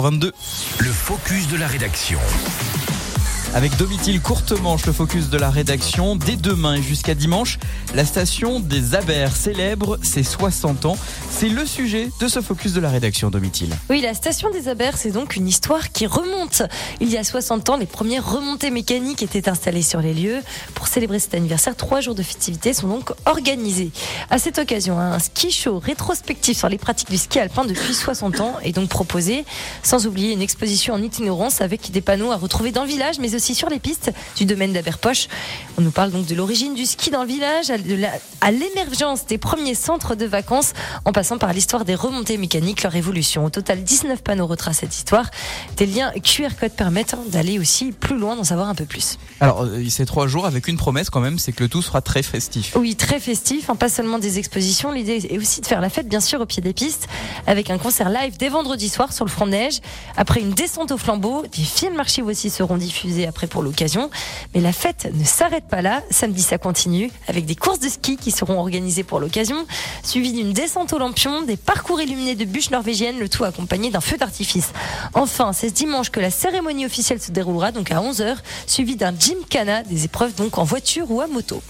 22. 0.00 0.32
Le 0.78 0.90
focus 0.90 1.48
de 1.48 1.56
la 1.56 1.66
rédaction. 1.66 2.18
Avec 3.52 3.76
Domitil 3.76 4.20
Courtemanche, 4.20 4.86
le 4.86 4.92
focus 4.92 5.28
de 5.28 5.36
la 5.36 5.50
rédaction. 5.50 6.14
Dès 6.14 6.36
demain 6.36 6.74
et 6.74 6.82
jusqu'à 6.82 7.16
dimanche, 7.16 7.58
la 7.96 8.04
station 8.04 8.60
des 8.60 8.94
Abers 8.94 9.34
célèbre 9.34 9.98
ses 10.02 10.22
60 10.22 10.84
ans. 10.84 10.96
C'est 11.28 11.48
le 11.48 11.66
sujet 11.66 12.10
de 12.20 12.28
ce 12.28 12.42
focus 12.42 12.74
de 12.74 12.80
la 12.80 12.90
rédaction, 12.90 13.28
Domitil. 13.28 13.74
Oui, 13.90 14.02
la 14.02 14.14
station 14.14 14.50
des 14.50 14.68
Abers, 14.68 14.96
c'est 14.96 15.10
donc 15.10 15.34
une 15.34 15.48
histoire 15.48 15.90
qui 15.90 16.06
remonte. 16.06 16.62
Il 17.00 17.10
y 17.10 17.16
a 17.16 17.24
60 17.24 17.70
ans, 17.70 17.76
les 17.76 17.86
premières 17.86 18.30
remontées 18.30 18.70
mécaniques 18.70 19.24
étaient 19.24 19.48
installées 19.48 19.82
sur 19.82 20.00
les 20.00 20.14
lieux. 20.14 20.38
Pour 20.76 20.86
célébrer 20.86 21.18
cet 21.18 21.34
anniversaire, 21.34 21.74
trois 21.74 22.00
jours 22.00 22.14
de 22.14 22.22
festivités 22.22 22.72
sont 22.72 22.86
donc 22.86 23.10
organisés. 23.26 23.90
À 24.30 24.38
cette 24.38 24.60
occasion, 24.60 25.00
un 25.00 25.18
ski 25.18 25.50
show 25.50 25.80
rétrospectif 25.80 26.56
sur 26.56 26.68
les 26.68 26.78
pratiques 26.78 27.10
du 27.10 27.18
ski 27.18 27.40
alpin 27.40 27.64
depuis 27.64 27.94
60 27.94 28.40
ans 28.40 28.54
est 28.62 28.72
donc 28.72 28.88
proposé, 28.88 29.44
sans 29.82 30.06
oublier 30.06 30.32
une 30.34 30.42
exposition 30.42 30.94
en 30.94 31.02
itinérance 31.02 31.60
avec 31.60 31.90
des 31.90 32.00
panneaux 32.00 32.30
à 32.30 32.36
retrouver 32.36 32.70
dans 32.70 32.84
le 32.84 32.88
village, 32.88 33.18
mais 33.18 33.34
aussi 33.34 33.39
sur 33.40 33.68
les 33.68 33.78
pistes 33.78 34.12
du 34.36 34.44
domaine 34.44 34.72
d'Aberpoche. 34.72 35.28
On 35.78 35.82
nous 35.82 35.90
parle 35.90 36.10
donc 36.10 36.26
de 36.26 36.34
l'origine 36.34 36.74
du 36.74 36.86
ski 36.86 37.10
dans 37.10 37.22
le 37.22 37.28
village, 37.28 37.70
à 38.40 38.50
l'émergence 38.50 39.26
des 39.26 39.38
premiers 39.38 39.74
centres 39.74 40.14
de 40.14 40.26
vacances, 40.26 40.72
en 41.04 41.12
passant 41.12 41.38
par 41.38 41.52
l'histoire 41.52 41.84
des 41.84 41.94
remontées 41.94 42.36
mécaniques, 42.36 42.82
leur 42.82 42.94
évolution. 42.94 43.44
Au 43.44 43.50
total, 43.50 43.82
19 43.82 44.22
panneaux 44.22 44.46
retracent 44.46 44.78
cette 44.78 44.94
histoire. 44.94 45.30
Des 45.76 45.86
liens 45.86 46.12
QR 46.22 46.50
code 46.58 46.72
permettent 46.72 47.16
d'aller 47.28 47.58
aussi 47.58 47.92
plus 47.92 48.18
loin, 48.18 48.36
d'en 48.36 48.44
savoir 48.44 48.68
un 48.68 48.74
peu 48.74 48.84
plus. 48.84 49.18
Alors, 49.40 49.62
euh, 49.62 49.88
ces 49.88 50.06
trois 50.06 50.26
jours 50.26 50.46
avec 50.46 50.68
une 50.68 50.76
promesse 50.76 51.10
quand 51.10 51.20
même, 51.20 51.38
c'est 51.38 51.52
que 51.52 51.62
le 51.62 51.68
tout 51.68 51.82
sera 51.82 52.00
très 52.00 52.22
festif. 52.22 52.76
Oui, 52.76 52.94
très 52.96 53.20
festif, 53.20 53.70
hein, 53.70 53.76
pas 53.76 53.88
seulement 53.88 54.18
des 54.18 54.38
expositions. 54.38 54.92
L'idée 54.92 55.26
est 55.30 55.38
aussi 55.38 55.60
de 55.60 55.66
faire 55.66 55.80
la 55.80 55.90
fête, 55.90 56.08
bien 56.08 56.20
sûr, 56.20 56.40
au 56.40 56.46
pied 56.46 56.62
des 56.62 56.72
pistes, 56.72 57.08
avec 57.46 57.70
un 57.70 57.78
concert 57.78 58.10
live 58.10 58.36
dès 58.38 58.48
vendredi 58.48 58.88
soir 58.88 59.12
sur 59.12 59.24
le 59.24 59.30
front 59.30 59.46
de 59.46 59.52
neige. 59.52 59.80
Après 60.16 60.40
une 60.40 60.52
descente 60.52 60.92
au 60.92 60.98
flambeau, 60.98 61.44
des 61.56 61.62
films 61.62 61.98
archives 61.98 62.26
aussi 62.26 62.50
seront 62.50 62.76
diffusés 62.76 63.26
après 63.30 63.46
pour 63.46 63.62
l'occasion. 63.62 64.10
Mais 64.54 64.60
la 64.60 64.72
fête 64.72 65.08
ne 65.14 65.24
s'arrête 65.24 65.64
pas 65.64 65.80
là. 65.80 66.02
Samedi, 66.10 66.42
ça 66.42 66.58
continue 66.58 67.10
avec 67.26 67.46
des 67.46 67.54
courses 67.54 67.78
de 67.78 67.88
ski 67.88 68.18
qui 68.18 68.30
seront 68.30 68.58
organisées 68.58 69.04
pour 69.04 69.20
l'occasion, 69.20 69.66
suivies 70.02 70.32
d'une 70.32 70.52
descente 70.52 70.92
au 70.92 70.98
lampion, 70.98 71.42
des 71.42 71.56
parcours 71.56 72.00
illuminés 72.02 72.34
de 72.34 72.44
bûches 72.44 72.70
norvégiennes, 72.70 73.18
le 73.18 73.28
tout 73.28 73.44
accompagné 73.44 73.90
d'un 73.90 74.02
feu 74.02 74.18
d'artifice. 74.18 74.72
Enfin, 75.14 75.52
c'est 75.52 75.68
ce 75.70 75.74
dimanche 75.74 76.10
que 76.10 76.20
la 76.20 76.30
cérémonie 76.30 76.84
officielle 76.84 77.22
se 77.22 77.30
déroulera, 77.30 77.72
donc 77.72 77.90
à 77.90 78.00
11h, 78.00 78.36
suivie 78.66 78.96
d'un 78.96 79.14
gymkhana, 79.16 79.82
des 79.84 80.04
épreuves 80.04 80.34
donc 80.34 80.58
en 80.58 80.64
voiture 80.64 81.10
ou 81.10 81.20
à 81.20 81.26
moto. 81.26 81.62